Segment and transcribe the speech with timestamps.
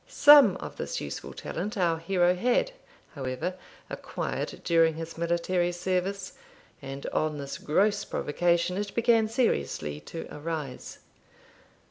[0.07, 2.71] Some of this useful talent our hero had,
[3.13, 3.53] however,
[3.87, 6.33] acquired during his military service,
[6.81, 10.97] and on this gross provocation it began seriously to arise.